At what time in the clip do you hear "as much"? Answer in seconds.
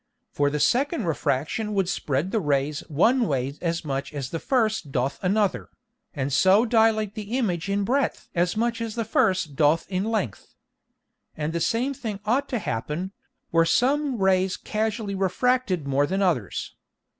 3.61-4.15, 8.33-8.81